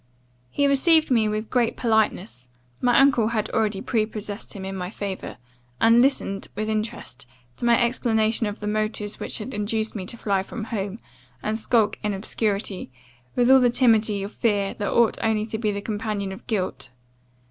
"He 0.49 0.65
received 0.65 1.11
me 1.11 1.29
with 1.29 1.51
great 1.51 1.77
politeness 1.77 2.47
(my 2.81 2.99
uncle 2.99 3.27
had 3.27 3.51
already 3.51 3.81
prepossessed 3.81 4.53
him 4.53 4.65
in 4.65 4.75
my 4.75 4.89
favour), 4.89 5.37
and 5.79 6.01
listened, 6.01 6.47
with 6.55 6.67
interest, 6.69 7.27
to 7.57 7.65
my 7.65 7.79
explanation 7.79 8.47
of 8.47 8.61
the 8.61 8.65
motives 8.65 9.19
which 9.19 9.37
had 9.37 9.53
induced 9.53 9.95
me 9.95 10.07
to 10.07 10.17
fly 10.17 10.41
from 10.41 10.63
home, 10.73 10.97
and 11.43 11.59
skulk 11.59 11.99
in 12.01 12.15
obscurity, 12.15 12.89
with 13.35 13.47
all 13.51 13.59
the 13.59 13.69
timidity 13.69 14.23
of 14.23 14.31
fear 14.33 14.73
that 14.73 14.89
ought 14.91 15.19
only 15.23 15.45
to 15.45 15.59
be 15.59 15.69
the 15.71 15.81
companion 15.81 16.31
of 16.31 16.47
guilt. 16.47 16.89